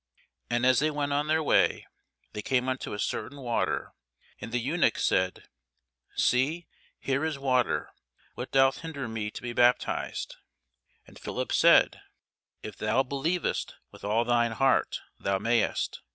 [0.49, 1.85] And as they went on their way,
[2.33, 3.93] they came unto a certain water:
[4.39, 5.43] and the eunuch said,
[6.15, 6.65] See,
[6.99, 7.91] here is water;
[8.33, 10.37] what doth hinder me to be baptized?
[11.05, 12.01] And Philip said,
[12.63, 16.01] If thou believest with all thine heart, thou mayest.